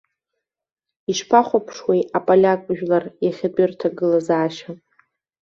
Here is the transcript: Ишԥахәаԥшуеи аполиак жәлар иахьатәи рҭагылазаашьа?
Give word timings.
Ишԥахәаԥшуеи 1.11 2.01
аполиак 2.17 2.61
жәлар 2.77 3.05
иахьатәи 3.25 3.69
рҭагылазаашьа? 3.69 4.71